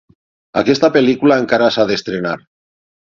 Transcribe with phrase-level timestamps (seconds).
[0.61, 2.37] Aquesta pel·lícula encara s'ha d'estrenar.